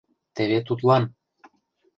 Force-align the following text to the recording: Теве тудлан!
Теве 0.35 0.59
тудлан! 0.67 1.03